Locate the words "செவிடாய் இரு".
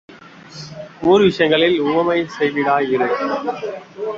2.37-3.09